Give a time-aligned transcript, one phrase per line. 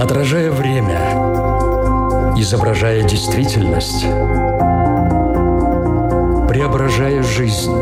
[0.00, 0.98] Отражая время,
[2.34, 4.00] изображая действительность,
[6.48, 7.76] преображая жизнь.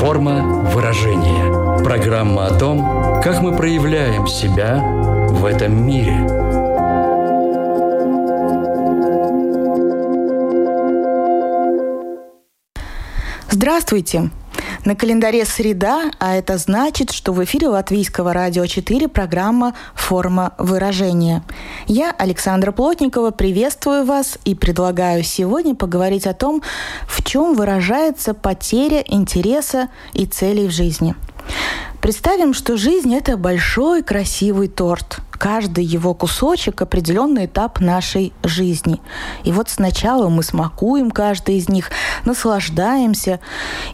[0.00, 0.42] Форма
[0.74, 1.84] выражения.
[1.84, 4.78] Программа о том, как мы проявляем себя
[5.28, 6.26] в этом мире.
[13.48, 14.30] Здравствуйте!
[14.88, 21.42] На календаре среда, а это значит, что в эфире Латвийского радио 4 программа «Форма выражения».
[21.86, 26.62] Я, Александра Плотникова, приветствую вас и предлагаю сегодня поговорить о том,
[27.06, 31.14] в чем выражается потеря интереса и целей в жизни.
[32.00, 39.00] Представим, что жизнь– это большой красивый торт– каждый его кусочек– определенный этап нашей жизни.
[39.44, 41.90] И вот сначала мы смакуем каждый из них,
[42.24, 43.40] наслаждаемся,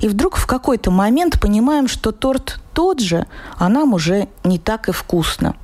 [0.01, 4.89] и вдруг в какой-то момент понимаем, что торт тот же, а нам уже не так
[4.89, 5.55] и вкусно.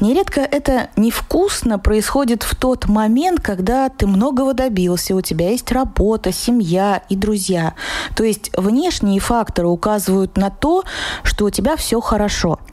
[0.00, 6.32] Нередко это невкусно происходит в тот момент, когда ты многого добился, у тебя есть работа,
[6.32, 7.74] семья и друзья.
[8.16, 10.84] То есть внешние факторы указывают на то,
[11.22, 12.58] что у тебя все хорошо–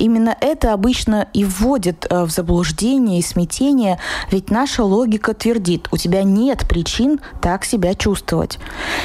[0.00, 3.98] Именно это обычно и вводит э, в заблуждение и смятение,
[4.30, 8.58] ведь наша логика твердит, у тебя нет причин так себя чувствовать.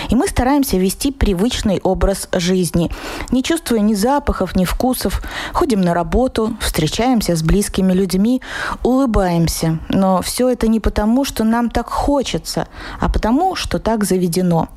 [0.09, 2.89] И мы стараемся вести привычный образ жизни,
[3.29, 8.41] не чувствуя ни запахов, ни вкусов, ходим на работу, встречаемся с близкими людьми,
[8.81, 9.79] улыбаемся.
[9.89, 12.69] Но все это не потому, что нам так хочется,
[13.01, 14.69] а потому, что так заведено.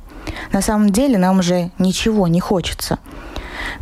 [0.51, 2.99] На самом деле нам уже ничего не хочется.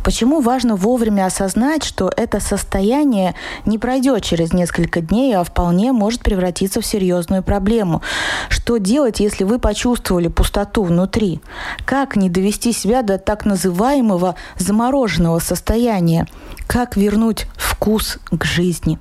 [0.02, 3.34] Почему важно вовремя осознать, что это состояние
[3.66, 8.02] не пройдет через несколько дней, а вполне может превратиться в серьезную проблему?
[8.48, 11.40] Что делать, если вы почувствовали пустоту внутри?
[11.84, 16.26] Как не довести себя до так называемого замороженного состояния?
[16.66, 18.98] Как вернуть вкус к жизни?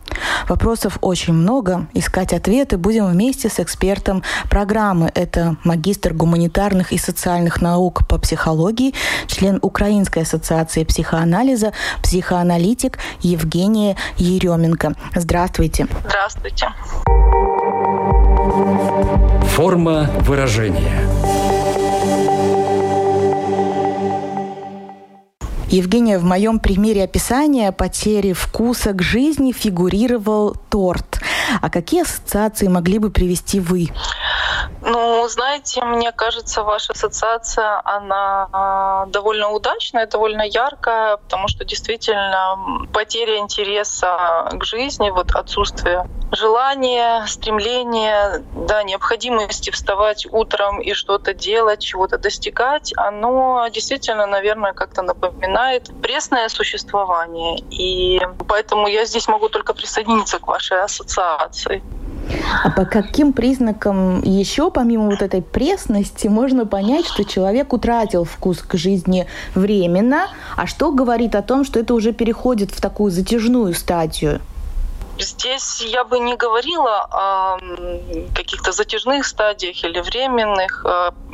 [0.47, 1.87] Вопросов очень много.
[1.93, 5.11] Искать ответы будем вместе с экспертом программы.
[5.13, 8.93] Это магистр гуманитарных и социальных наук по психологии,
[9.27, 11.73] член Украинской ассоциации психоанализа,
[12.03, 14.93] психоаналитик Евгения Еременко.
[15.15, 15.87] Здравствуйте.
[16.05, 16.67] Здравствуйте.
[19.55, 21.07] Форма выражения.
[25.69, 31.19] Евгения, в моем примере описания потери вкуса к жизни фигурировал торт.
[31.61, 33.89] А какие ассоциации могли бы привести вы?
[34.81, 42.87] Ну, знаете, мне кажется, ваша ассоциация, она а, довольно удачная, довольно яркая, потому что действительно
[42.93, 51.81] потеря интереса к жизни, вот отсутствие желания, стремления, да, необходимости вставать утром и что-то делать,
[51.81, 57.59] чего-то достигать, оно действительно, наверное, как-то напоминает пресное существование.
[57.69, 61.36] И поэтому я здесь могу только присоединиться к вашей ассоциации.
[62.63, 68.61] А по каким признакам еще, помимо вот этой пресности, можно понять, что человек утратил вкус
[68.61, 73.73] к жизни временно, а что говорит о том, что это уже переходит в такую затяжную
[73.73, 74.41] стадию?
[75.19, 77.57] Здесь я бы не говорила о
[78.35, 80.85] каких-то затяжных стадиях или временных.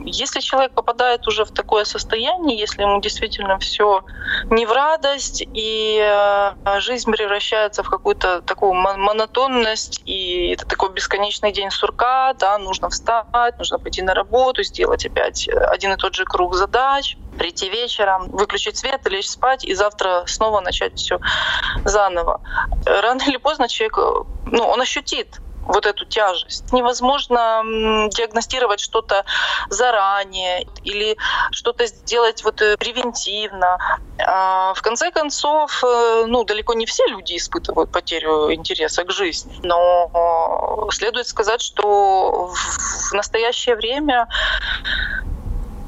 [0.05, 4.03] Если человек попадает уже в такое состояние, если ему действительно все
[4.49, 11.51] не в радость, и а, жизнь превращается в какую-то такую монотонность, и это такой бесконечный
[11.51, 16.25] день сурка, да, нужно встать, нужно пойти на работу, сделать опять один и тот же
[16.25, 21.19] круг задач, прийти вечером, выключить свет, лечь спать и завтра снова начать все
[21.85, 22.41] заново.
[22.85, 23.97] Рано или поздно человек,
[24.45, 26.71] ну, он ощутит вот эту тяжесть.
[26.71, 27.63] Невозможно
[28.09, 29.25] диагностировать что-то
[29.69, 31.17] заранее или
[31.51, 33.77] что-то сделать вот э, превентивно.
[34.19, 39.59] А в конце концов, э, ну, далеко не все люди испытывают потерю интереса к жизни.
[39.63, 44.27] Но следует сказать, что в настоящее время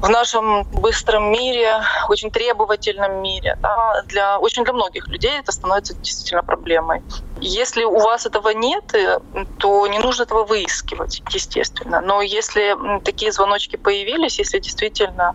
[0.00, 5.94] в нашем быстром мире, очень требовательном мире, да, для, очень для многих людей это становится
[5.94, 7.02] действительно проблемой.
[7.40, 9.18] Если у вас этого нет, э,
[9.58, 12.00] то не нужно этого выискивать, естественно.
[12.00, 15.34] Но если такие звоночки появились, если действительно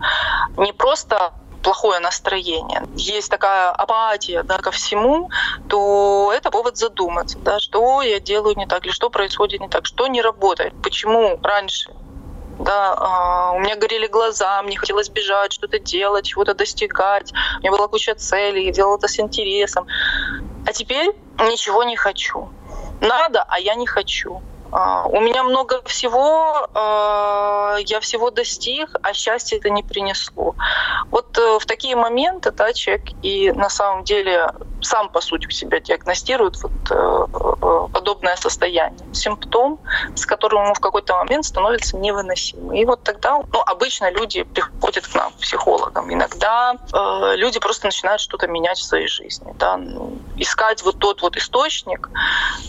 [0.56, 1.32] не просто
[1.62, 5.30] плохое настроение, есть такая апатия да, ко всему,
[5.68, 9.86] то это повод задуматься, да, что я делаю не так, или что происходит не так,
[9.86, 11.92] что не работает, почему раньше
[12.58, 17.72] да, а, у меня горели глаза, мне хотелось бежать, что-то делать, чего-то достигать, у меня
[17.72, 19.86] была куча целей, я делала это с интересом.
[20.66, 22.48] А теперь ничего не хочу.
[23.00, 24.40] Надо, а я не хочу.
[24.72, 30.54] А, у меня много всего, а, я всего достиг, а счастье это не принесло.
[31.10, 35.50] Вот э, в такие моменты да, человек и на самом деле сам, по сути, у
[35.50, 39.06] себя диагностирует вот э, э, подобное состояние.
[39.12, 39.78] Симптом,
[40.16, 42.74] с которым ему в какой-то момент становится невыносимым.
[42.74, 46.12] И вот тогда ну, обычно люди приходят к нам, психологам.
[46.12, 46.74] Иногда
[47.36, 49.54] люди просто начинают что-то менять в своей жизни.
[49.58, 49.76] Да?
[49.76, 52.08] Ну, искать вот тот вот источник,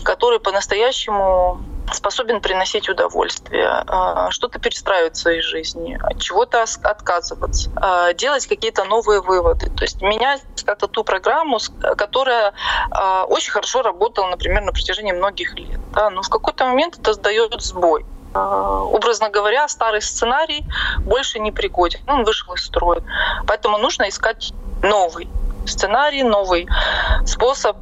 [0.03, 1.61] который по-настоящему
[1.91, 8.85] способен приносить удовольствие, а, что-то перестраивать в своей жизни, от чего-то отказываться, а, делать какие-то
[8.85, 9.69] новые выводы.
[9.69, 11.59] То есть менять как-то ту программу,
[11.97, 12.53] которая
[12.91, 15.79] а, очень хорошо работала, например, на протяжении многих лет.
[15.93, 18.05] Да, но в какой-то момент это сдает сбой.
[18.33, 20.65] Образно говоря, старый сценарий
[21.01, 23.03] больше не пригоден, он вышел из строя.
[23.45, 25.29] Поэтому нужно искать новый
[25.67, 26.67] сценарий, новый
[27.27, 27.77] способ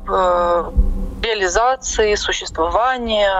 [1.21, 3.31] реализации, существования,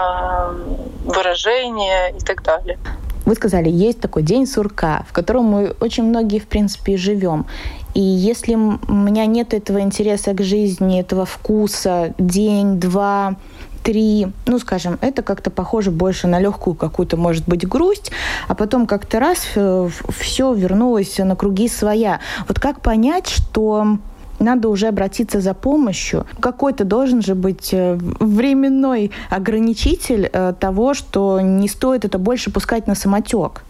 [1.05, 2.77] выражения и так далее.
[3.25, 7.45] Вы сказали, есть такой день сурка, в котором мы очень многие, в принципе, живем.
[7.93, 13.35] И если у меня нет этого интереса к жизни, этого вкуса, день, два,
[13.83, 18.11] три, ну, скажем, это как-то похоже больше на легкую какую-то, может быть, грусть,
[18.47, 22.19] а потом как-то раз э, все вернулось на круги своя.
[22.47, 23.97] Вот как понять, что
[24.41, 26.25] надо уже обратиться за помощью.
[26.39, 32.87] Какой-то должен же быть э, временной ограничитель э, того, что не стоит это больше пускать
[32.87, 33.63] на самотек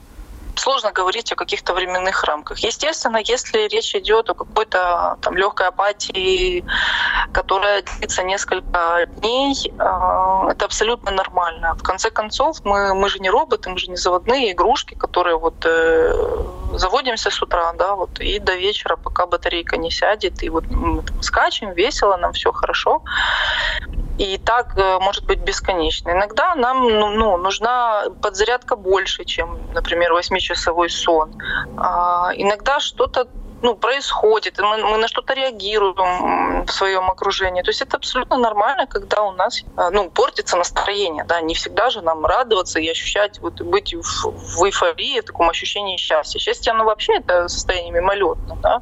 [0.56, 2.60] сложно говорить о каких-то временных рамках.
[2.60, 6.64] Естественно, если речь идет о какой-то там легкой апатии,
[7.34, 11.76] которая длится несколько дней, э, это абсолютно нормально.
[11.76, 15.66] В конце концов, мы, мы же не роботы, мы же не заводные игрушки, которые вот
[16.78, 21.04] заводимся с утра, да, вот и до вечера, пока батарейка не сядет, и вот мы
[21.22, 23.04] скачем, весело, нам все хорошо.
[24.18, 26.12] И так э, может быть бесконечно.
[26.12, 31.32] Иногда нам ну, ну, нужна подзарядка больше, чем, например, 8-часовой сон.
[31.78, 33.28] А, иногда что-то
[33.62, 37.62] ну, происходит, мы, мы на что-то реагируем в своем окружении.
[37.62, 41.24] То есть это абсолютно нормально, когда у нас а, ну, портится настроение.
[41.24, 41.42] Да?
[41.42, 45.98] Не всегда же нам радоваться и ощущать, вот, быть в, в эйфории, в таком ощущении
[45.98, 46.40] счастья.
[46.40, 48.58] Счастье, оно вообще это состояние мимолетно.
[48.62, 48.81] Да?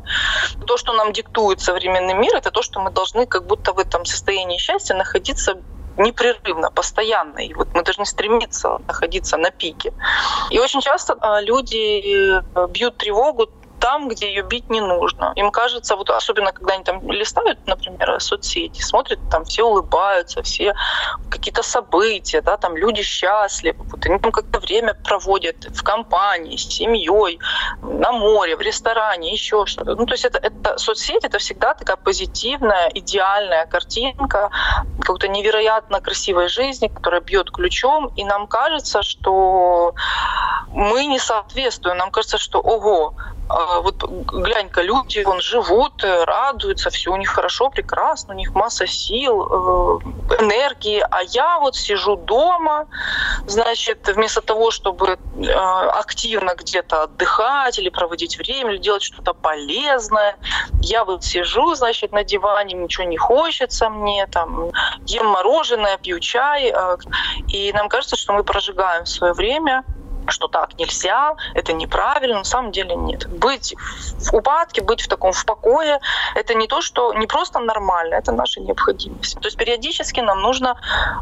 [0.66, 4.06] То, что нам диктует современный мир, это то, что мы должны как будто в этом
[4.06, 5.58] состоянии счастья находиться
[6.00, 7.40] непрерывно, постоянно.
[7.40, 9.94] И вот мы должны стремиться находиться на пике.
[10.50, 13.48] И очень часто а, люди э, бьют тревогу
[13.80, 15.34] там, где ее бить не нужно.
[15.36, 20.74] Им кажется, вот особенно когда они там листают, например, соцсети, смотрят, там все улыбаются, все
[21.30, 26.68] какие-то события, да, там люди счастливы, вот они там как-то время проводят в компании, с
[26.68, 27.40] семьей,
[27.81, 29.96] на море, в ресторане, еще что-то.
[29.96, 34.50] Ну, то есть это, это соцсети, это всегда такая позитивная, идеальная картинка
[35.00, 39.94] какой-то невероятно красивой жизни, которая бьет ключом, и нам кажется, что
[40.72, 41.98] мы не соответствуем.
[41.98, 43.16] Нам кажется, что ого,
[43.50, 48.86] вот глянь-ка, люди вон живут, э, радуются, все у них хорошо, прекрасно, у них масса
[48.86, 52.86] сил, э, энергии, а я вот сижу дома,
[53.48, 60.36] значит, вместо того, чтобы э, активно где-то отдыхать или проводить время, или делать что-то полезное,
[60.81, 64.69] я вот сижу, значит, на диване, ничего не хочется мне, там,
[65.07, 66.72] ем мороженое, пью чай,
[67.48, 69.84] и нам кажется, что мы прожигаем свое время
[70.27, 73.27] что так нельзя, это неправильно, на самом деле нет.
[73.27, 73.75] Быть
[74.19, 75.99] в упадке, быть в таком в покое,
[76.35, 79.40] это не то, что не просто нормально, это наша необходимость.
[79.40, 80.80] То есть периодически нам нужно,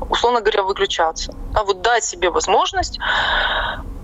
[0.10, 1.34] условно говоря, выключаться.
[1.54, 3.00] А вот дать себе возможность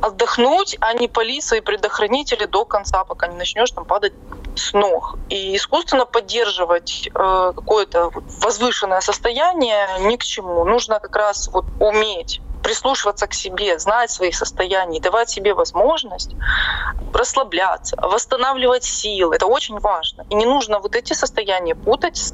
[0.02, 4.14] отдохнуть, а не палить свои предохранители до конца, пока не начнешь там падать
[4.56, 5.16] с ног.
[5.30, 10.66] И искусственно поддерживать э, какое-то возвышенное состояние ни к чему.
[10.66, 16.36] Нужно как раз вот уметь прислушиваться к себе, знать свои состояния, давать себе возможность
[17.14, 19.36] расслабляться, восстанавливать силы.
[19.36, 20.26] Это очень важно.
[20.30, 22.32] И не нужно вот эти состояния путать с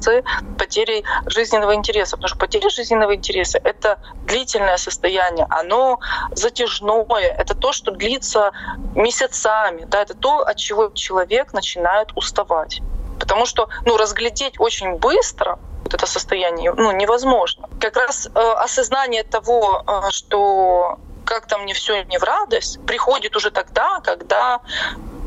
[0.56, 5.98] потерей жизненного интереса, потому что потеря жизненного интереса— это длительное состояние, оно
[6.32, 8.52] затяжное, это то, что длится
[8.94, 12.80] месяцами, да, это то, от чего человек начинает уставать.
[13.18, 15.58] Потому что ну, разглядеть очень быстро
[15.90, 17.68] вот это состояние ну, невозможно.
[17.80, 23.50] Как раз э, осознание того, э, что как-то мне все не в радость, приходит уже
[23.50, 24.60] тогда, когда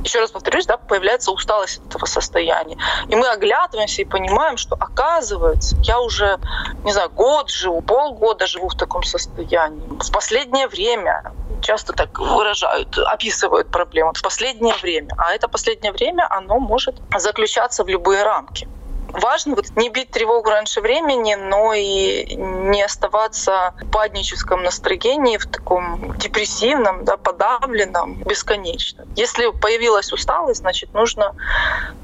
[0.03, 2.77] еще раз повторюсь, да, появляется усталость от этого состояния.
[3.07, 6.39] И мы оглядываемся и понимаем, что оказывается, я уже,
[6.83, 9.87] не знаю, год живу, полгода живу в таком состоянии.
[10.01, 14.11] В последнее время часто так выражают, описывают проблему.
[14.13, 15.13] В последнее время.
[15.17, 18.67] А это последнее время, оно может заключаться в любые рамки
[19.13, 25.45] важно вот не бить тревогу раньше времени, но и не оставаться в падническом настроении, в
[25.45, 29.05] таком депрессивном, да, подавленном бесконечно.
[29.15, 31.35] Если появилась усталость, значит, нужно,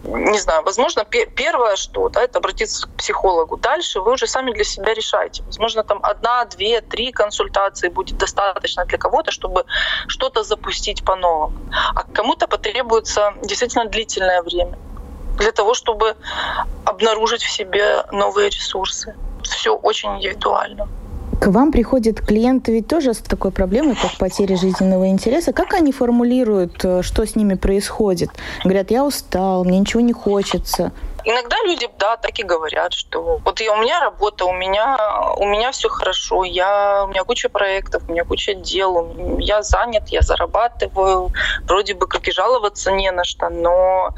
[0.04, 3.58] не знаю, возможно, первое, что, да, это обратиться к психологу.
[3.58, 5.44] Дальше вы уже сами для себя решаете.
[5.44, 9.66] Возможно, там одна, две, три консультации будет достаточно для кого-то, чтобы
[10.08, 11.58] что-то запустить по-новому.
[11.96, 14.78] А кому-то потребуется действительно длительное время
[15.40, 16.16] для того, чтобы
[16.86, 19.16] обнаружить в себе новые ресурсы.
[19.44, 20.88] Все очень индивидуально.
[21.40, 25.54] К вам приходят клиенты ведь тоже с такой проблемой, как потеря жизненного интереса.
[25.54, 28.30] Как они формулируют, э, что с ними происходит?
[28.66, 30.92] Говорят, я устал, мне ничего не хочется.
[31.30, 34.98] Иногда люди, да, так и говорят, что вот я, у меня работа, у меня,
[35.38, 40.08] у меня все хорошо, я, у меня куча проектов, у меня куча дел, я занят,
[40.08, 41.32] я зарабатываю,
[41.68, 44.16] вроде бы как и жаловаться не на что, но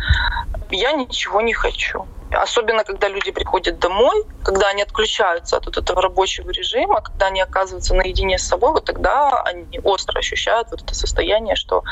[0.70, 2.08] я ничего не хочу.
[2.32, 7.41] Особенно, когда люди приходят домой, когда они отключаются от вот этого рабочего режима, когда они
[7.41, 11.84] оказываются наедине с собой, вот тогда они остро ощущают вот это состояние, что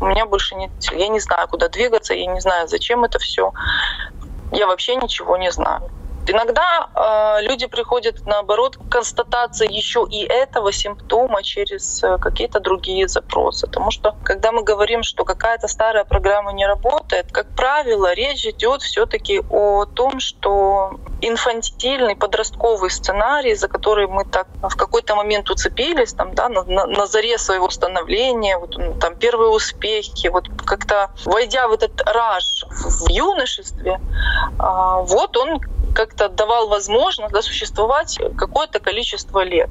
[0.00, 0.70] у меня больше нет...
[0.92, 3.52] Я не знаю, куда двигаться, я не знаю, зачем это все.
[4.54, 5.82] Я вообще ничего не знаю.
[6.26, 13.08] Иногда э, люди приходят, наоборот, к констатации еще и этого симптома через э, какие-то другие
[13.08, 13.66] запросы.
[13.66, 18.82] Потому что, когда мы говорим, что какая-то старая программа не работает, как правило, речь идет
[18.82, 26.14] все-таки о том, что инфантильный подростковый сценарий, за который мы так в какой-то момент уцепились,
[26.14, 31.68] там, да, на, на, на заре своего становления, вот, там, первые успехи, вот как-то войдя
[31.68, 34.00] в этот раж в юношестве,
[34.58, 35.60] э, вот он
[35.94, 39.70] как-то давал возможность да, существовать какое-то количество лет.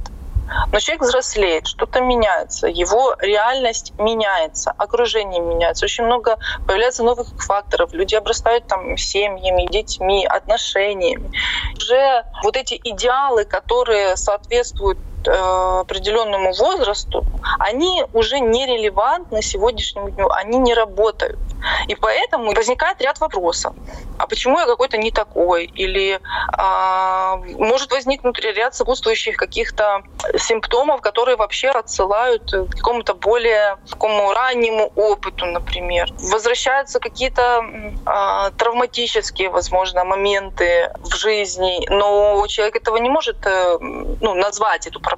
[0.72, 6.38] Но человек взрослеет, что-то меняется, его реальность меняется, окружение меняется, очень много
[6.68, 11.32] появляется новых факторов, люди обрастают там семьями, детьми, отношениями.
[11.78, 17.26] Уже вот эти идеалы, которые соответствуют определенному возрасту,
[17.60, 21.40] они уже нерелевантны сегодняшнему дню, они не работают.
[21.88, 23.74] И поэтому возникает ряд вопросов.
[24.18, 25.66] А почему я какой-то не такой?
[25.66, 26.20] Или
[26.52, 30.04] а, может возникнуть ряд сопутствующих каких-то
[30.38, 36.10] симптомов, которые вообще отсылают к какому-то более такому раннему опыту, например.
[36.32, 37.64] Возвращаются какие-то
[38.06, 45.00] а, травматические, возможно, моменты в жизни, но человек этого не может э, ну, назвать, эту
[45.00, 45.13] проблему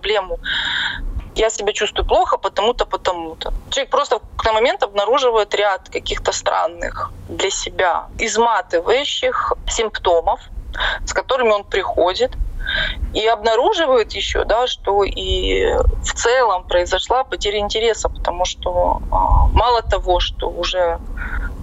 [1.36, 3.54] я себя чувствую плохо потому-то, потому-то.
[3.70, 10.40] Человек просто на момент обнаруживает ряд каких-то странных для себя изматывающих симптомов,
[11.06, 12.32] с которыми он приходит,
[13.14, 15.74] и обнаруживает еще, да, что и
[16.04, 21.00] в целом произошла потеря интереса, потому что а, мало того, что уже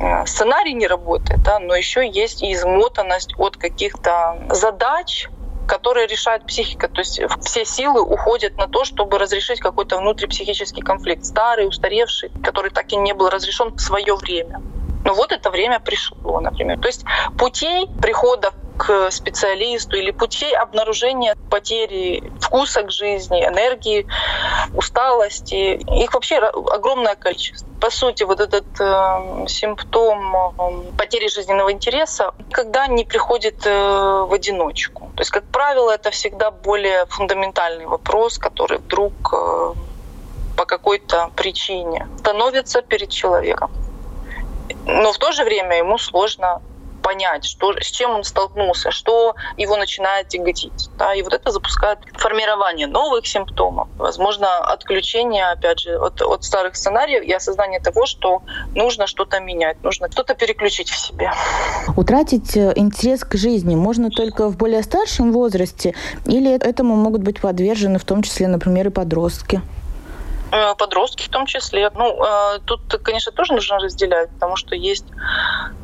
[0.01, 5.29] э, сценарий не работает, да, но еще есть и измотанность от каких-то задач,
[5.73, 6.87] которые решает психика.
[6.87, 12.71] То есть все силы уходят на то, чтобы разрешить какой-то внутрипсихический конфликт, старый, устаревший, который
[12.71, 14.61] так и не был разрешен в свое время.
[15.05, 16.79] Но вот это время пришло, например.
[16.79, 17.07] То есть
[17.39, 18.53] путей прихода
[18.83, 24.09] к специалисту или путей обнаружения потери вкуса к жизни, энергии,
[24.75, 25.79] усталости.
[26.03, 27.69] Их вообще огромное количество.
[27.81, 34.33] По сути, вот этот э, симптом э, потери жизненного интереса когда не приходит э, в
[34.33, 35.11] одиночку.
[35.15, 39.75] То есть, как правило, это всегда более фундаментальный вопрос, который вдруг э,
[40.57, 43.71] по какой-то причине становится перед человеком.
[44.87, 46.61] Но в то же время ему сложно
[47.03, 50.91] понять, что, с чем он столкнулся, что его начинает тяготить.
[50.99, 51.15] Да?
[51.15, 57.23] И вот это запускает формирование новых симптомов, возможно, отключение, опять же, от, от старых сценариев
[57.23, 58.43] и осознание того, что
[58.75, 61.33] нужно что-то менять, нужно что-то переключить в себе.
[61.97, 65.95] Утратить э, интерес к жизни можно только в более старшем возрасте
[66.27, 69.61] или этому могут быть подвержены в том числе, например, и подростки?
[70.53, 71.91] Э, подростки в том числе.
[71.95, 75.07] Ну, э, тут, конечно, тоже нужно разделять, потому что есть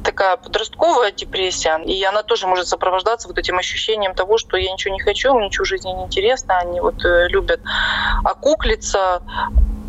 [0.04, 4.92] такая подростковая депрессия, и она тоже может сопровождаться вот этим ощущением того, что я ничего
[4.92, 7.62] не хочу, мне ничего в жизни не интересно, они вот э, любят
[8.25, 9.22] окуклиться,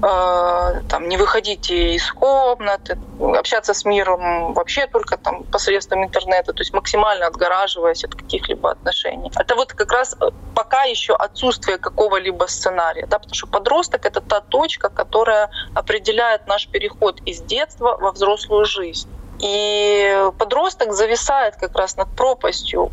[0.02, 6.74] там, не выходить из комнаты, общаться с миром вообще только там посредством интернета, то есть
[6.74, 9.32] максимально отгораживаясь от каких-либо отношений.
[9.38, 14.22] Это вот как раз э, пока еще отсутствие какого-либо сценария, да, потому что подросток— это
[14.22, 19.10] та точка, которая определяет наш переход из детства во взрослую жизнь.
[19.40, 22.92] И подросток зависает как раз над пропастью.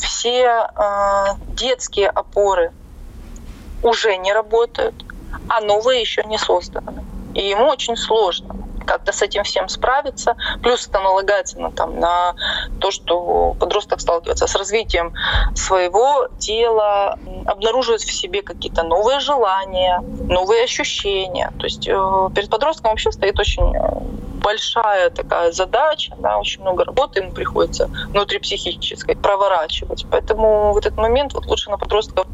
[0.00, 2.72] Все э, детские опоры
[3.82, 4.94] уже не работают
[5.48, 7.04] а новые еще не созданы.
[7.34, 8.54] И ему очень сложно.
[8.86, 10.34] как-то с этим всем справиться.
[10.62, 12.34] Плюс это налагается на, там, на
[12.80, 15.12] то, что подросток сталкивается с развитием
[15.54, 21.52] своего тела, обнаруживает в себе какие-то новые желания, новые ощущения.
[21.58, 24.00] То есть э, перед подростком вообще стоит очень э,
[24.38, 30.06] большая такая задача, да, очень много работы ему приходится внутрипсихической проворачивать.
[30.10, 32.26] Поэтому в этот момент вот лучше на подростков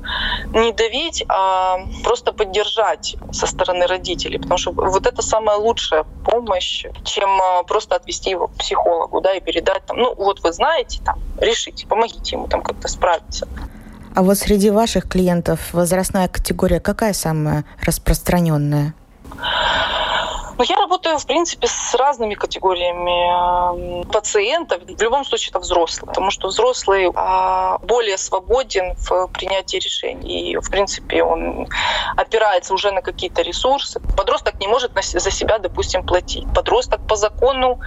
[0.52, 6.86] не давить, а просто поддержать со стороны родителей, потому что вот это самая лучшая помощь,
[7.04, 11.00] чем а, просто отвести его к психологу, да, и передать там, ну вот вы знаете,
[11.04, 13.48] там, решите, помогите ему там как-то справиться.
[14.14, 18.94] А вот среди ваших клиентов возрастная категория какая самая распространенная?
[20.58, 24.82] Но я работаю, в принципе, с разными категориями пациентов.
[24.84, 30.52] В любом случае, это взрослые, потому что взрослый а, более свободен в принятии решений.
[30.52, 31.68] И, в принципе, он
[32.16, 34.00] опирается уже на какие-то ресурсы.
[34.16, 36.46] Подросток не может за себя, допустим, платить.
[36.54, 37.80] Подросток по закону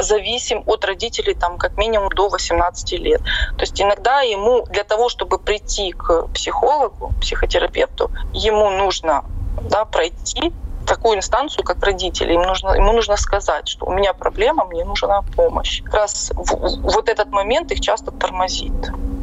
[0.00, 3.22] зависим от родителей там, как минимум до 18 лет.
[3.56, 9.24] То есть иногда ему для того, чтобы прийти к психологу, психотерапевту, ему нужно
[9.62, 10.52] да, пройти
[10.88, 12.32] такую инстанцию, как родители.
[12.34, 15.82] Им нужно, ему нужно сказать, что у меня проблема, мне нужна помощь.
[15.84, 18.72] Как раз вот этот момент их часто тормозит.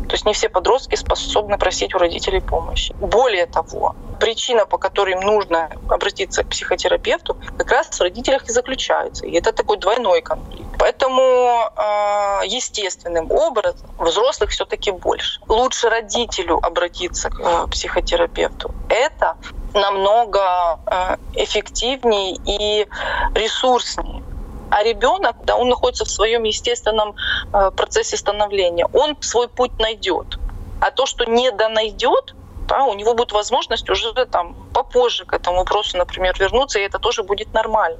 [0.07, 2.93] То есть не все подростки способны просить у родителей помощи.
[2.99, 8.51] Более того, причина, по которой им нужно обратиться к психотерапевту, как раз в родителях и
[8.51, 9.25] заключается.
[9.25, 10.69] И это такой двойной конфликт.
[10.77, 15.39] Поэтому э, естественным образом взрослых все-таки больше.
[15.47, 18.73] Лучше родителю обратиться к э, психотерапевту.
[18.89, 19.37] Это
[19.75, 22.87] намного э, эффективнее и
[23.35, 24.23] ресурснее.
[24.71, 27.15] А ребенок, да, он находится в своем естественном
[27.53, 28.87] э, процессе становления.
[28.93, 30.39] Он свой путь найдет.
[30.81, 32.35] А то, что не донайдет,
[32.67, 36.99] да, у него будет возможность уже там попозже к этому вопросу, например, вернуться, и это
[36.99, 37.99] тоже будет нормально.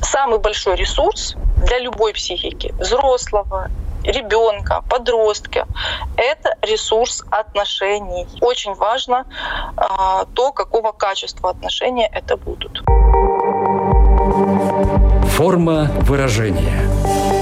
[0.00, 1.34] Самый большой ресурс
[1.66, 3.70] для любой психики, взрослого,
[4.04, 5.66] ребенка, подростка.
[6.16, 8.26] Это ресурс отношений.
[8.40, 9.26] Очень важно
[9.76, 12.82] а, то, какого качества отношения это будут.
[15.36, 17.35] Форма выражения.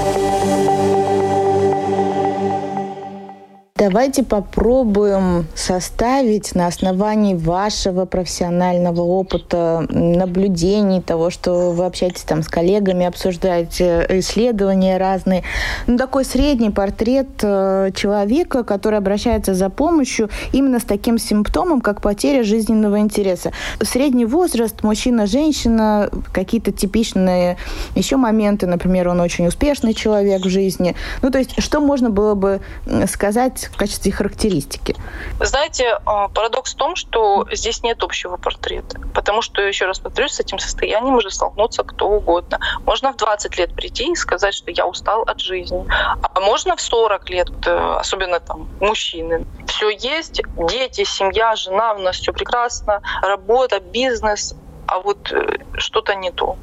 [3.77, 12.47] Давайте попробуем составить на основании вашего профессионального опыта, наблюдений, того, что вы общаетесь там с
[12.47, 15.43] коллегами, обсуждаете исследования разные,
[15.87, 21.99] ну, такой средний портрет э, человека, который обращается за помощью именно с таким симптомом, как
[21.99, 23.51] потеря жизненного интереса.
[23.81, 27.57] Средний возраст, мужчина, женщина, какие-то типичные
[27.93, 30.95] еще моменты, например, он очень успешный человек в жизни.
[31.21, 32.61] Ну, то есть, что можно было бы
[33.07, 34.95] сказать в качестве характеристики?
[35.39, 38.99] Знаете, а, парадокс в том, что здесь нет общего портрета.
[39.13, 42.59] Потому что, еще раз повторюсь, с этим состоянием может столкнуться кто угодно.
[42.85, 45.85] Можно в 20 лет прийти и сказать, что я устал от жизни.
[45.89, 49.45] А можно в 40 лет, э, особенно там мужчины.
[49.67, 54.55] Все есть, дети, семья, жена, у нас все прекрасно, работа, бизнес,
[54.87, 56.57] а вот э, что-то не то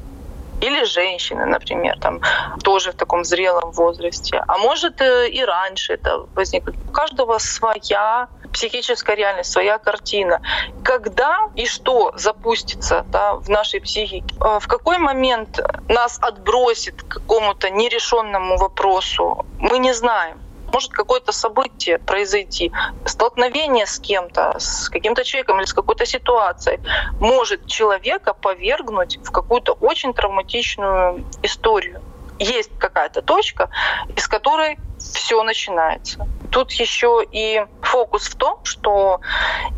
[0.63, 2.21] или женщины, например, там
[2.63, 4.41] тоже в таком зрелом возрасте.
[4.47, 6.75] А может э, и раньше это возникнет.
[6.87, 10.41] У каждого своя психическая реальность, своя картина.
[10.83, 14.35] Когда и что запустится да, в нашей психике?
[14.39, 20.42] Э, в какой момент нас отбросит к какому-то нерешенному вопросу, мы не знаем
[20.73, 22.71] может какое-то событие произойти,
[23.05, 26.79] столкновение с кем-то, с каким-то человеком или с какой-то ситуацией,
[27.19, 32.01] может человека повергнуть в какую-то очень травматичную историю.
[32.39, 33.69] Есть какая-то точка,
[34.15, 34.77] из которой
[35.11, 36.27] все начинается.
[36.51, 39.19] Тут еще и фокус в том, что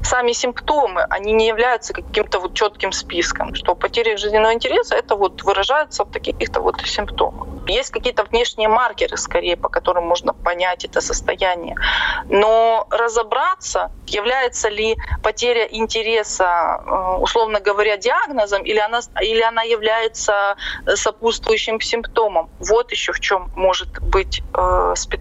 [0.04, 5.44] сами симптомы, они не являются каким-то вот четким списком, что потеря жизненного интереса это вот
[5.44, 7.48] выражается в таких-то вот симптомах.
[7.68, 11.76] Есть какие-то внешние маркеры, скорее, по которым можно понять это состояние.
[12.30, 20.56] Но разобраться, является ли потеря интереса, э, условно говоря, диагнозом, или она, или она является
[20.94, 22.50] сопутствующим симптомом.
[22.60, 25.15] Вот еще в чем может быть э, специфика.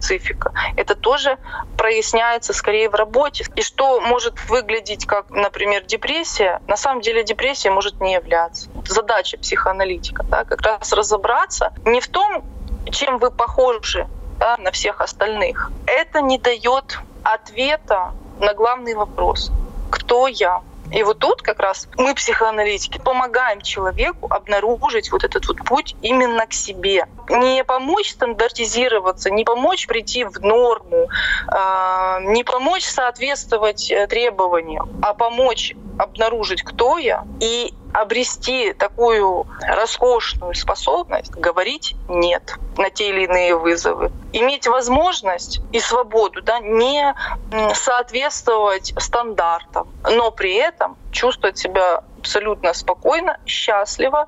[0.75, 1.37] Это тоже
[1.77, 3.45] проясняется скорее в работе.
[3.55, 8.69] И что может выглядеть как, например, депрессия, на самом деле депрессия может не являться.
[8.87, 12.43] Задача психоаналитика да, как раз разобраться не в том,
[12.91, 14.07] чем вы похожи
[14.39, 15.71] да, на всех остальных.
[15.85, 19.51] Это не дает ответа на главный вопрос.
[19.89, 20.61] Кто я?
[20.95, 26.47] И вот тут как раз мы, психоаналитики, помогаем человеку обнаружить вот этот вот путь именно
[26.47, 27.07] к себе.
[27.27, 31.09] Не помочь стандартизироваться, не помочь прийти в норму,
[31.47, 40.53] а, не помочь соответствовать э, требованиям, а помочь обнаружить, кто я, и обрести такую роскошную
[40.53, 44.11] способность говорить «нет» на те или иные вызовы.
[44.33, 47.15] Иметь возможность и свободу да, не
[47.73, 54.27] соответствовать стандартам, но при этом чувствовать себя абсолютно спокойно, счастливо,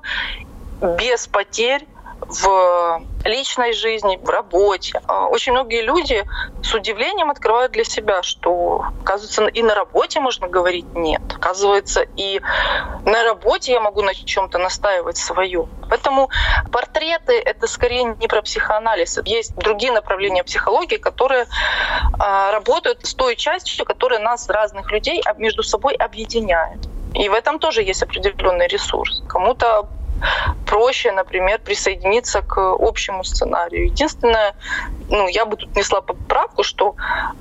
[0.80, 1.86] без потерь
[2.20, 5.00] в личной жизни, в работе.
[5.06, 6.24] А, очень многие люди
[6.62, 11.22] с удивлением открывают для себя, что, оказывается, и на работе можно говорить «нет».
[11.36, 12.40] Оказывается, и
[13.04, 15.68] на работе я могу на чем-то настаивать свое.
[15.88, 16.30] Поэтому
[16.72, 19.20] портреты— это скорее не про психоанализ.
[19.24, 21.46] Есть другие направления психологии, которые
[22.18, 26.78] а, работают с той частью, которая нас, разных людей, между собой объединяет.
[27.14, 29.22] И в этом тоже есть определенный ресурс.
[29.28, 29.88] Кому-то
[30.66, 33.86] проще, например, присоединиться к общему сценарию.
[33.86, 34.54] Единственное,
[35.08, 36.96] ну, я бы тут несла поправку, что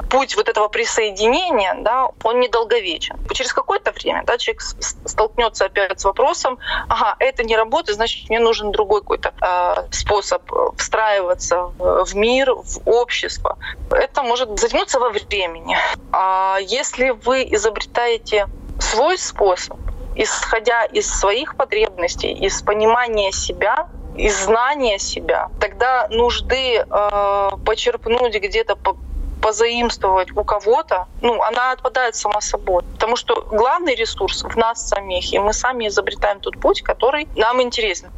[0.09, 3.17] путь вот этого присоединения, да, он недолговечен.
[3.33, 8.39] Через какое-то время да, человек столкнется опять с вопросом, ага, это не работает, значит, мне
[8.39, 10.41] нужен другой какой-то э, способ
[10.77, 13.57] встраиваться в мир, в общество.
[13.91, 15.77] Это может затянуться во времени.
[16.11, 18.47] А если вы изобретаете
[18.79, 19.77] свой способ,
[20.17, 28.75] исходя из своих потребностей, из понимания себя, из знания себя, тогда нужды э, почерпнуть где-то
[28.75, 28.97] по
[29.39, 32.83] позаимствовать у кого-то, ну, она отпадает сама собой.
[32.93, 37.61] Потому что главный ресурс в нас самих, и мы сами изобретаем тот путь, который нам
[37.61, 38.09] интересен.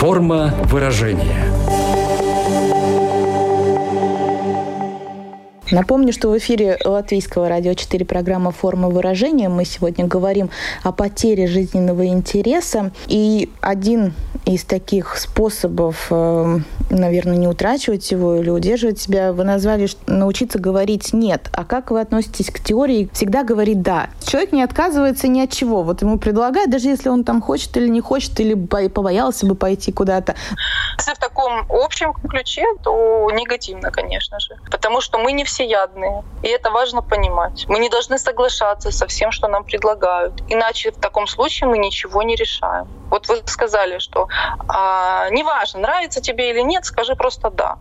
[0.00, 1.51] Форма выражения.
[5.72, 9.48] Напомню, что в эфире Латвийского радио 4 программа «Форма выражения».
[9.48, 10.50] Мы сегодня говорим
[10.82, 12.92] о потере жизненного интереса.
[13.06, 14.12] И один
[14.44, 16.58] из таких способов, э,
[16.90, 21.48] наверное, не утрачивать его или удерживать себя, вы назвали научиться говорить «нет».
[21.52, 24.10] А как вы относитесь к теории всегда говорить «да»?
[24.26, 25.82] Человек не отказывается ни от чего.
[25.84, 28.54] Вот ему предлагают, даже если он там хочет или не хочет, или
[28.88, 30.34] побоялся бы пойти куда-то.
[30.98, 34.56] Если в таком общем ключе, то негативно, конечно же.
[34.70, 36.24] Потому что мы не все всеядные.
[36.42, 37.64] И это важно понимать.
[37.68, 40.42] Мы не должны соглашаться со всем, что нам предлагают.
[40.48, 42.88] Иначе в таком случае мы ничего не решаем.
[43.10, 44.28] Вот вы сказали, что
[44.68, 47.78] а, неважно, нравится тебе или нет, скажи просто «да».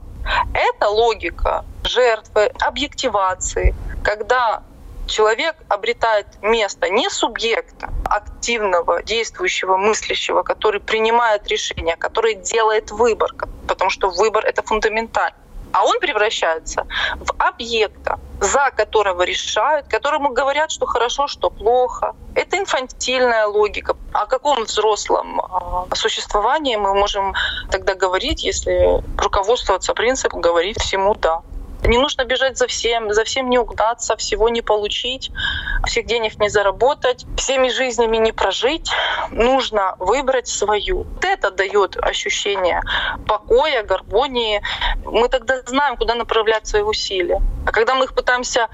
[0.54, 4.62] Это логика жертвы, объективации, когда
[5.08, 13.32] человек обретает место не субъекта, активного, действующего, мыслящего, который принимает решения, который делает выбор,
[13.68, 15.36] потому что выбор— это фундаментально
[15.74, 16.86] а он превращается
[17.20, 22.14] в объекта, за которого решают, которому говорят, что хорошо, что плохо.
[22.36, 23.96] Это инфантильная логика.
[24.14, 27.34] О каком взрослом а, существовании мы можем
[27.70, 31.42] тогда говорить, если руководствоваться принципом говорить всему «да».
[31.84, 35.32] Не нужно бежать за всем, за всем не угнаться, всего не получить,
[35.86, 38.92] всех денег не заработать, всеми жизнями не прожить.
[39.32, 41.04] Нужно выбрать свою.
[41.04, 42.82] Вот это дает ощущение
[43.28, 44.62] покоя, гармонии.
[45.06, 47.42] Мы тогда знаем, куда направлять свои усилия.
[47.66, 48.68] А когда мы их пытаемся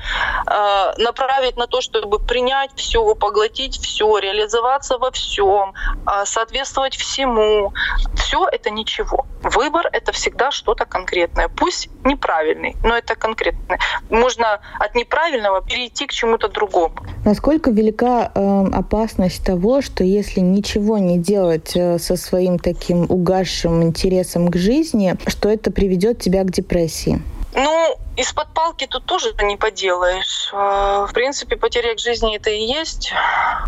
[0.45, 5.73] э, направить на то, чтобы принять все, поглотить все, реализоваться во всем,
[6.05, 7.73] э, соответствовать всему,
[8.15, 9.25] все это ничего.
[9.43, 13.77] Выбор это всегда что-то конкретное, пусть неправильный, но это конкретно.
[14.09, 16.95] Можно от неправильного перейти к чему-то другому.
[17.25, 23.83] Насколько велика э, опасность того, что если ничего не делать э, со своим таким угасшим
[23.83, 27.21] интересом к жизни, что это приведет тебя к депрессии?
[27.53, 30.51] Ну, из-под палки тут тоже не поделаешь.
[30.53, 33.13] А, в принципе, потеря к жизни это и есть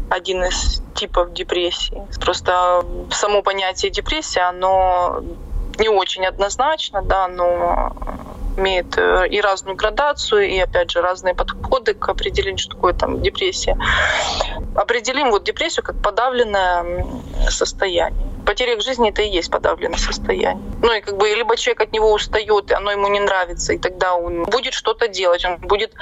[0.10, 2.02] один из типов депрессии.
[2.20, 5.24] Просто само понятие депрессия, оно
[5.80, 7.94] не очень однозначно, да, но
[8.58, 13.22] имеет э, и разную градацию, и, опять же, разные подходы к определению, что такое там
[13.22, 13.78] депрессия.
[14.76, 17.06] Определим вот депрессию как подавленное
[17.50, 18.28] состояние.
[18.46, 20.64] Потеря к жизни— это и есть подавленное состояние.
[20.82, 23.78] Ну и как бы либо человек от него устает, и оно ему не нравится, и
[23.78, 25.94] тогда он будет что-то делать, он будет,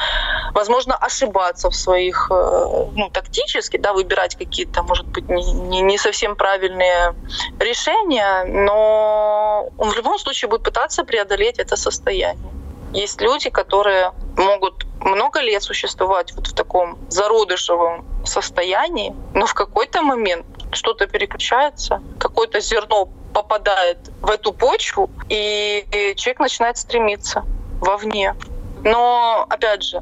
[0.54, 5.98] возможно, ошибаться в своих, э, ну, тактически, да, выбирать какие-то, может быть, не, не, не
[5.98, 7.16] совсем правильные
[7.60, 12.52] решения, но он в любом случае будет пытаться преодолеть это состояние.
[12.94, 20.02] Есть люди, которые могут много лет существовать вот в таком зародышевом состоянии, но в какой-то
[20.02, 27.44] момент что-то переключается, какое-то зерно попадает в эту почву, и человек начинает стремиться
[27.80, 28.36] вовне.
[28.84, 30.02] Но, опять же,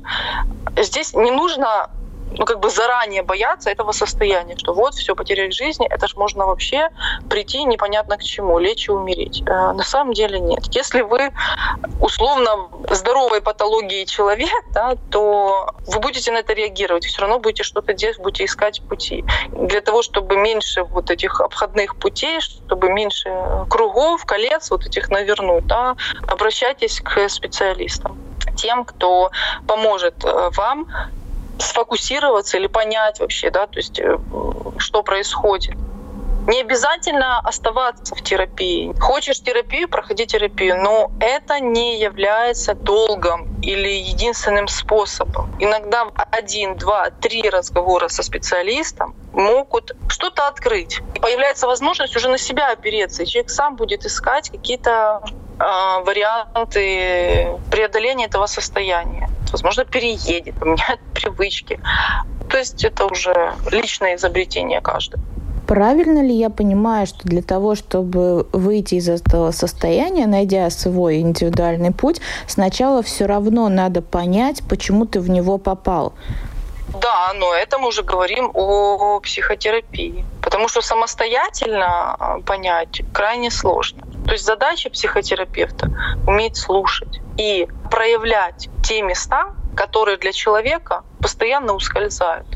[0.77, 1.89] здесь не нужно
[2.37, 6.45] ну, как бы заранее бояться этого состояния, что вот все, потеря жизни, это же можно
[6.45, 6.89] вообще
[7.29, 9.43] прийти непонятно к чему, лечь и умереть.
[9.45, 10.63] Э, на самом деле нет.
[10.71, 11.31] Если вы
[12.01, 17.93] условно здоровой патологии человек, да, то вы будете на это реагировать, все равно будете что-то
[17.93, 19.23] делать, будете искать пути.
[19.49, 23.29] Для того, чтобы меньше вот этих обходных путей, чтобы меньше
[23.69, 25.95] кругов, колец вот этих навернуть, да,
[26.27, 28.17] обращайтесь к специалистам
[28.55, 29.31] тем, кто
[29.67, 30.87] поможет э, вам
[31.59, 34.17] сфокусироваться или понять вообще, да, то есть э,
[34.77, 35.75] что происходит.
[36.47, 38.93] Не обязательно оставаться в терапии.
[38.99, 45.49] Хочешь терапию, проходи терапию, но это не является долгом или единственным способом.
[45.57, 51.01] Иногда один, два, три разговора со специалистом могут что-то открыть.
[51.15, 55.23] И появляется возможность уже на себя опереться, и человек сам будет искать какие-то
[55.59, 59.29] э, варианты преодоления этого состояния.
[59.55, 61.79] Возможно, переедет, поменяет привычки.
[62.49, 65.23] То есть это уже личное изобретение каждого.
[65.65, 71.91] Правильно ли я понимаю, что для того, чтобы выйти из этого состояния, найдя свой индивидуальный
[71.91, 76.13] путь, сначала все равно надо понять, почему ты в него попал?
[77.01, 80.25] Да, но это мы уже говорим о психотерапии.
[80.41, 84.03] Потому что самостоятельно а, понять крайне сложно.
[84.25, 85.89] То есть задача психотерапевта—
[86.27, 92.47] уметь слушать и проявлять те места, которые для человека постоянно ускользают.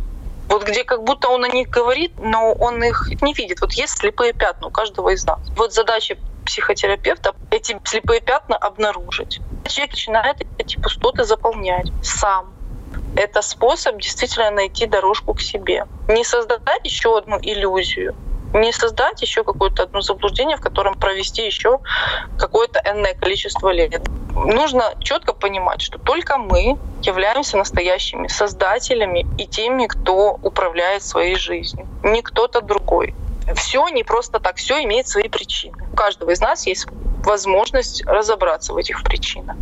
[0.47, 3.61] Вот где как будто он о них говорит, но он их не видит.
[3.61, 5.39] Вот есть слепые пятна у каждого из нас.
[5.55, 9.41] Вот задача психотерапевта эти слепые пятна обнаружить.
[9.67, 12.51] Человек начинает эти пустоты заполнять сам.
[13.15, 15.85] Это способ действительно найти дорожку к себе.
[16.07, 18.15] Не создать еще одну иллюзию,
[18.53, 21.79] не создать еще какое-то одно заблуждение, в котором провести еще
[22.37, 24.01] какое-то энное количество лет.
[24.35, 31.87] Нужно четко понимать, что только мы являемся настоящими создателями и теми, кто управляет своей жизнью,
[32.03, 33.13] не кто-то другой.
[33.55, 35.77] Все не просто так, все имеет свои причины.
[35.91, 36.87] У каждого из нас есть
[37.23, 39.57] возможность разобраться в этих причинах.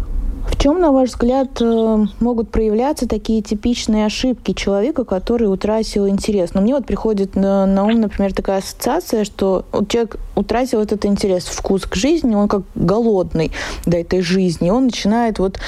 [0.47, 6.53] В чем, на ваш взгляд, э, могут проявляться такие типичные ошибки человека, который утратил интерес?
[6.53, 10.81] Но ну, мне вот приходит на, на ум, например, такая ассоциация, что вот человек утратил
[10.81, 13.51] этот интерес, вкус к жизни, он как голодный
[13.85, 15.59] до этой жизни, он начинает вот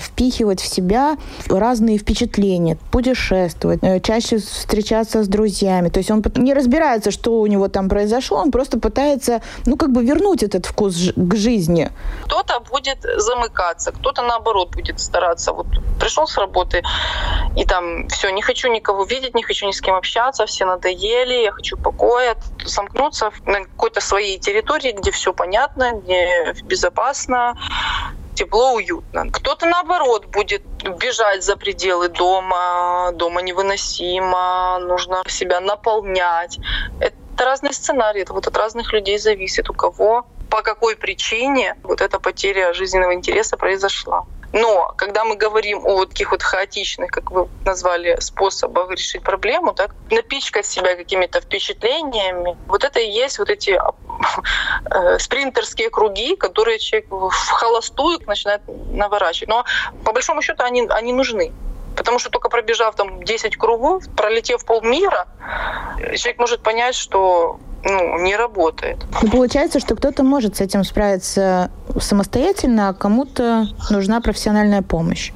[0.00, 1.16] впихивать в себя
[1.48, 5.88] разные впечатления, путешествовать, э, чаще встречаться с друзьями.
[5.88, 9.92] То есть он не разбирается, что у него там произошло, он просто пытается, ну, как
[9.92, 11.90] бы вернуть этот вкус к жизни.
[12.24, 15.52] Кто-то будет замыкаться, кто-то наоборот будет стараться.
[15.52, 15.66] Вот
[16.00, 16.82] пришел с работы
[17.56, 21.44] и там все, не хочу никого видеть, не хочу ни с кем общаться, все надоели,
[21.44, 27.54] я хочу покоя, сомкнуться на какой-то своей территории, где все понятно, где безопасно,
[28.34, 29.30] тепло, уютно.
[29.30, 30.62] Кто-то, наоборот, будет
[30.98, 36.58] бежать за пределы дома, дома невыносимо, нужно себя наполнять.
[37.00, 42.00] Это разные сценарии, это вот от разных людей зависит, у кого по какой причине вот
[42.00, 44.24] эта потеря жизненного интереса произошла.
[44.52, 49.74] Но когда мы говорим о вот таких вот хаотичных, как вы назвали, способах решить проблему,
[49.74, 53.78] так, напичкать себя какими-то впечатлениями, вот это и есть вот эти
[54.90, 59.48] э, спринтерские круги, которые человек в холостую начинает наворачивать.
[59.48, 59.64] Но
[60.04, 61.52] по большому счету они, они нужны.
[61.94, 65.26] Потому что только пробежав там 10 кругов, пролетев полмира,
[66.16, 68.98] человек может понять, что ну, не работает.
[69.22, 75.32] Ну, получается, что кто-то может с этим справиться самостоятельно, а кому-то нужна профессиональная помощь.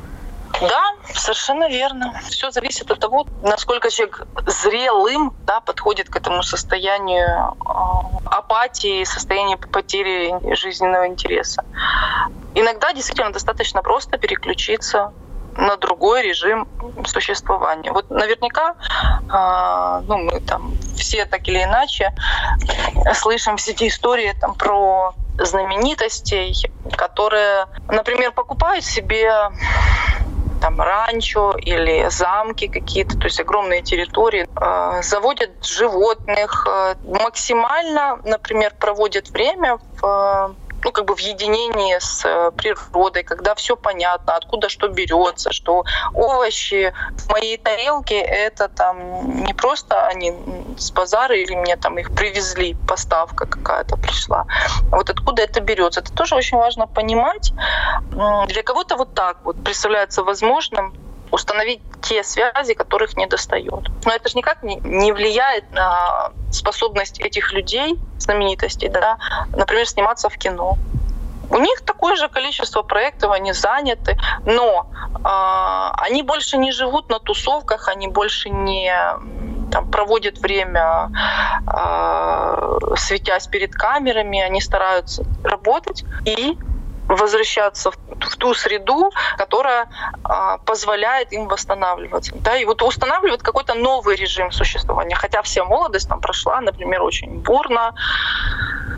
[0.61, 0.83] Да,
[1.15, 2.15] совершенно верно.
[2.29, 7.73] Все зависит от того, насколько человек зрелым да, подходит к этому состоянию э,
[8.27, 11.65] апатии, состоянию потери жизненного интереса.
[12.55, 15.13] Иногда действительно достаточно просто переключиться
[15.57, 16.67] на другой режим
[17.07, 17.93] существования.
[17.93, 18.75] Вот наверняка,
[19.29, 22.13] э, ну, мы там все так или иначе
[23.15, 26.55] слышим все эти истории там про знаменитостей,
[26.97, 29.31] которые, например, покупают себе
[30.63, 38.73] там ранчо или замки какие-то, то есть огромные территории, э, заводят животных, э, максимально, например,
[38.79, 44.69] проводят время в ну, как бы в единении с э, природой, когда все понятно, откуда
[44.69, 50.35] что берется, что овощи в моей тарелке это там не просто они
[50.79, 54.47] с базара или мне там их привезли, поставка какая-то пришла.
[54.91, 56.01] Вот откуда это берется.
[56.01, 57.53] Это тоже очень важно понимать.
[58.47, 60.93] Для кого-то вот так вот представляется возможным
[61.33, 63.89] установить те связи, которых не достает.
[64.05, 69.19] Но это же никак не, не влияет на способность этих людей, знаменитостей, да,
[69.57, 70.77] например, сниматься в кино.
[71.51, 74.87] У них такое же количество проектов, они заняты, но
[75.19, 78.95] э, они больше не живут на тусовках, они больше не
[79.71, 81.11] там, проводят время,
[81.67, 86.59] э, светясь перед камерами, они стараются работать и
[87.17, 89.89] возвращаться в, в ту среду, которая
[90.25, 92.33] а, позволяет им восстанавливаться.
[92.37, 95.15] Да, и вот устанавливает какой-то новый режим существования.
[95.15, 97.95] Хотя вся молодость там прошла, например, очень бурно,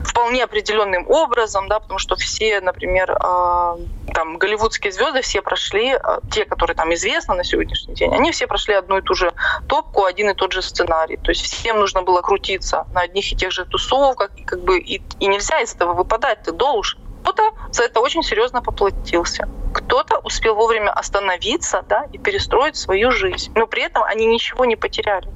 [0.04, 3.76] вполне определенным образом, да, потому что все, например, э,
[4.12, 5.98] там голливудские звезды все прошли, э,
[6.30, 9.32] те, которые там известны на сегодняшний день, они все прошли одну и ту же
[9.68, 11.16] топку, один и тот же сценарий.
[11.16, 14.78] То есть всем нужно было крутиться на одних и тех же тусовках, и как бы
[14.78, 17.00] и, и нельзя из этого выпадать, ты должен.
[17.24, 19.48] Кто-то за это очень серьезно поплатился.
[19.72, 23.50] Кто-то успел вовремя остановиться да, и перестроить свою жизнь.
[23.54, 25.28] Но при этом они ничего не потеряли.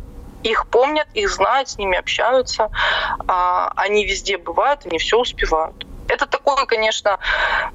[0.43, 2.69] Их помнят, их знают, с ними общаются.
[3.27, 5.87] А, они везде бывают, они все успевают.
[6.09, 7.19] Это такой, конечно,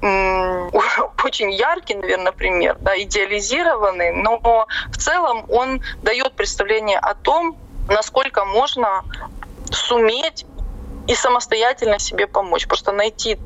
[0.00, 7.56] очень яркий, наверное, пример, да, идеализированный, но в целом он дает представление о том,
[7.88, 9.02] насколько можно
[9.72, 10.46] суметь
[11.08, 12.66] и самостоятельно себе помочь.
[12.66, 13.38] Просто найти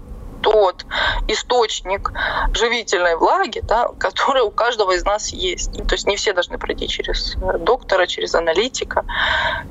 [0.43, 0.85] тот
[1.27, 2.13] источник
[2.53, 5.73] живительной влаги, да, который у каждого из нас есть.
[5.87, 9.05] То есть не все должны пройти через э, доктора, через аналитика.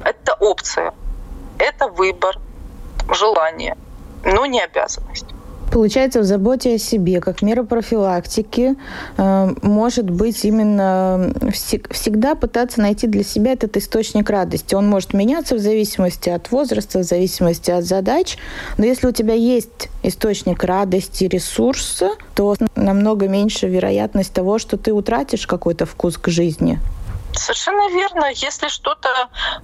[0.04, 0.94] Это опция,
[1.58, 2.38] это выбор,
[3.10, 3.78] желание,
[4.24, 5.26] но не обязанность.
[5.72, 8.76] Получается, в заботе о себе, как мера профилактики,
[9.18, 14.76] э, может быть именно всегда пытаться найти для себя этот источник радости.
[14.76, 18.38] Он может меняться в зависимости от возраста, в зависимости от задач,
[18.78, 24.94] но если у тебя есть источник радости, ресурса, то намного меньше вероятность того, что ты
[24.94, 26.80] утратишь какой-то вкус к жизни.
[27.34, 28.26] Совершенно верно.
[28.34, 29.10] Если что-то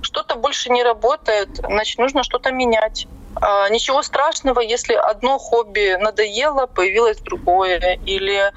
[0.02, 3.08] что больше не работает, значит, нужно что-то менять.
[3.36, 8.52] А, ничего страшного, если одно хобби надоело, появилось другое, или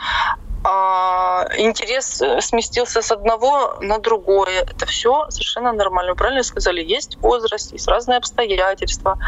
[0.65, 4.63] а, интерес сместился с одного на другое.
[4.63, 6.13] Это все совершенно нормально.
[6.13, 9.19] Вы правильно сказали, есть возраст, есть разные обстоятельства,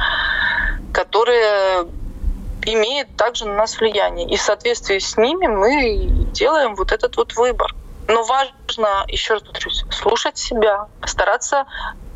[0.93, 1.87] которые
[2.65, 4.29] имеют также на нас влияние.
[4.29, 7.75] И в соответствии с ними мы делаем вот этот вот выбор.
[8.09, 11.67] Но важно, еще раз повторюсь, слушать себя, стараться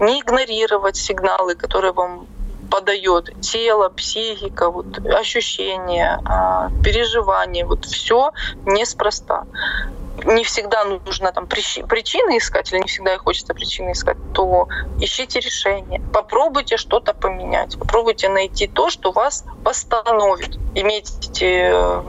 [0.00, 2.26] не игнорировать сигналы, которые вам
[2.72, 8.32] подает тело, психика, вот, ощущения, а, переживания, вот все
[8.64, 9.44] неспроста
[10.24, 14.68] не всегда нужно там причины искать, или не всегда и хочется причины искать, то
[15.00, 16.00] ищите решение.
[16.12, 17.78] Попробуйте что-то поменять.
[17.78, 20.56] Попробуйте найти то, что вас восстановит.
[20.74, 22.02] Имейте э,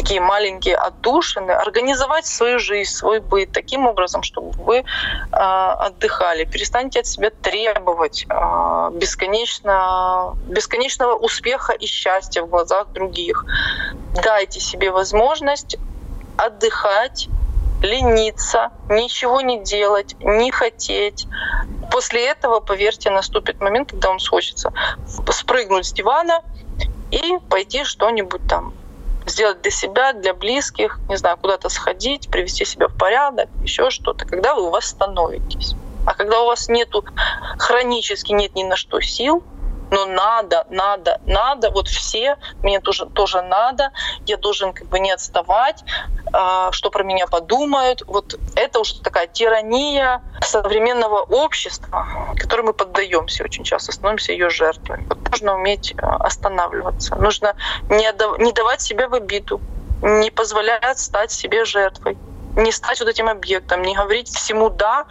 [0.00, 4.82] такие маленькие отдушины, организовать свою жизнь, свой быт таким образом, чтобы вы э,
[5.32, 6.44] отдыхали.
[6.44, 13.44] Перестаньте от себя требовать э, бесконечно, бесконечного успеха и счастья в глазах других.
[14.24, 15.76] Дайте себе возможность
[16.38, 17.28] отдыхать,
[17.82, 21.26] лениться, ничего не делать, не хотеть.
[21.92, 24.72] После этого, поверьте, наступит момент, когда вам схочется
[25.30, 26.40] спрыгнуть с дивана
[27.10, 28.72] и пойти что-нибудь там
[29.26, 34.24] сделать для себя, для близких, не знаю, куда-то сходить, привести себя в порядок, еще что-то,
[34.24, 35.74] когда вы восстановитесь.
[36.06, 37.04] А когда у вас нету
[37.58, 39.42] хронически нет ни на что сил,
[39.90, 43.90] но надо, надо, надо, вот все, мне тоже, тоже надо,
[44.26, 45.84] я должен как бы не отставать,
[46.32, 48.02] а, что про меня подумают.
[48.06, 55.04] Вот это уже такая тирания современного общества, которой мы поддаемся очень часто, становимся ее жертвой.
[55.08, 57.54] Вот нужно уметь а, останавливаться, нужно
[57.88, 58.10] не,
[58.42, 59.60] не давать себя в обиду,
[60.02, 62.16] не позволять стать себе жертвой
[62.56, 65.06] не стать вот этим объектом, не говорить всему «да»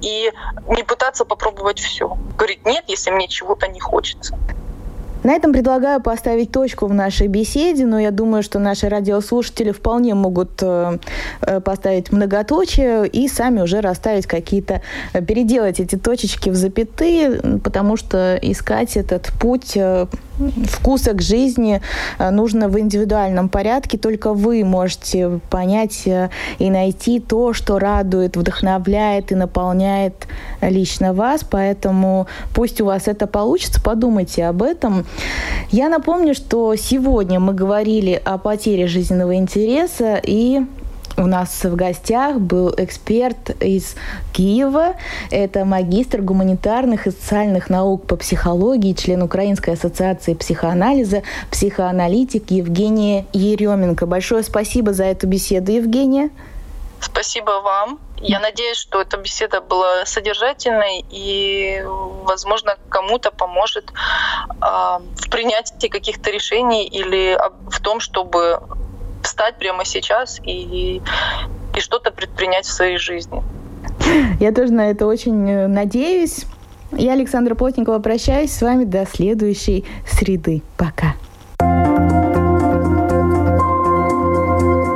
[0.00, 0.32] и
[0.68, 2.16] не пытаться попробовать все.
[2.36, 4.36] Говорить «нет», если мне чего-то не хочется.
[5.26, 10.14] На этом предлагаю поставить точку в нашей беседе, но я думаю, что наши радиослушатели вполне
[10.14, 10.98] могут э,
[11.40, 17.96] э, поставить многоточие и сами уже расставить какие-то, э, переделать эти точечки в запятые, потому
[17.96, 19.76] что искать этот путь
[20.68, 21.80] вкуса к жизни
[22.18, 23.98] нужно в индивидуальном порядке.
[23.98, 26.04] Только вы можете понять
[26.58, 30.26] и найти то, что радует, вдохновляет и наполняет
[30.60, 31.42] лично вас.
[31.48, 35.06] Поэтому пусть у вас это получится, подумайте об этом.
[35.70, 40.60] Я напомню, что сегодня мы говорили о потере жизненного интереса и
[41.16, 43.96] у нас в гостях был эксперт из
[44.32, 44.94] Киева.
[45.30, 54.06] Это магистр гуманитарных и социальных наук по психологии, член Украинской ассоциации психоанализа, психоаналитик Евгения Еременко.
[54.06, 56.30] Большое спасибо за эту беседу, Евгения.
[57.00, 57.98] Спасибо вам.
[58.18, 61.82] Я надеюсь, что эта беседа была содержательной и,
[62.24, 67.38] возможно, кому-то поможет э, в принятии каких-то решений или
[67.70, 68.60] в том, чтобы
[69.26, 71.02] встать прямо сейчас и,
[71.76, 73.42] и что-то предпринять в своей жизни.
[74.40, 76.46] Я тоже на это очень э, надеюсь.
[76.92, 80.62] Я, Александра Плотникова, прощаюсь с вами до следующей среды.
[80.76, 81.14] Пока.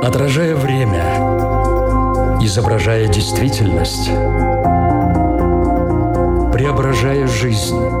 [0.01, 1.03] Отражая время,
[2.41, 4.07] изображая действительность,
[6.53, 8.00] преображая жизнь.